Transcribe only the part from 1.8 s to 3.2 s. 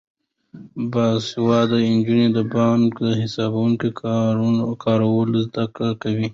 نجونې د بانکي